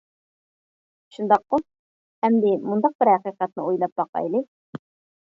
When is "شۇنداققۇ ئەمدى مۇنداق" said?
1.17-2.97